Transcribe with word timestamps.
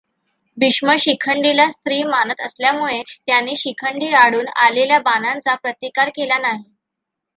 भीष्म 0.57 0.95
शिखंडीला 0.99 1.67
स्त्री 1.71 2.01
मानत 2.03 2.41
असल्यामुळे 2.41 3.01
त्यांनी 3.27 3.55
शिखंडीआडून 3.55 4.47
आलेल्या 4.57 4.99
बाणांचा 4.99 5.55
प्रतिकार 5.55 6.09
केला 6.09 6.37
नाही. 6.37 6.63